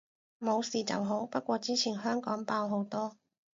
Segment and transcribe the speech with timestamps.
[0.39, 3.17] 冇事就好，不過之前香港爆好多